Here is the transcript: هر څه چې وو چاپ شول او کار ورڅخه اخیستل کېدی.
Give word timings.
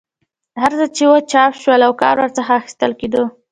هر 0.61 0.71
څه 0.79 0.85
چې 0.95 1.03
وو 1.09 1.17
چاپ 1.31 1.51
شول 1.61 1.81
او 1.87 1.93
کار 2.01 2.15
ورڅخه 2.19 2.51
اخیستل 2.59 2.91
کېدی. 2.99 3.23